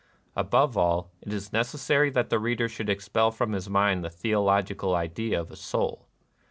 Above 0.35 0.75
all, 0.75 1.11
it 1.21 1.31
is 1.31 1.53
necessary 1.53 2.09
that 2.09 2.31
the 2.31 2.39
reader 2.39 2.67
should 2.67 2.89
expel 2.89 3.29
from 3.29 3.51
his 3.51 3.69
mind 3.69 4.03
the 4.03 4.09
theolo 4.09 4.59
gical 4.63 4.95
idea 4.95 5.39
of 5.39 5.55
Soul. 5.55 6.07